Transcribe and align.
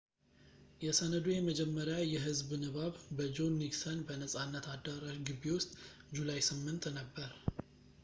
የሰነዱ 0.83 1.25
የመጀመሪያ 1.33 1.97
የህዝብ 2.13 2.49
ንባብ 2.63 2.95
በጆን 3.19 3.53
ኒክሰን 3.61 4.01
በነጻነት 4.09 4.67
አዳራሽ 4.75 5.19
ግቢ 5.29 5.45
ውስጥ 5.57 5.71
ጁላይ 6.17 6.41
8 6.53 6.93
ነበር 6.99 7.31